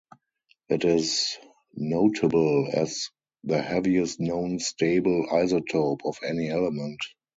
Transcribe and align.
It 0.67 0.83
is 0.83 1.37
notable 1.75 2.67
as 2.73 3.11
the 3.43 3.61
heaviest 3.61 4.19
known 4.19 4.57
stable 4.57 5.27
isotope 5.31 5.99
of 6.05 6.17
any 6.27 6.49
element. 6.49 6.97